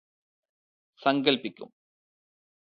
സങ്കല്പ്പിക്കും 1.01 1.69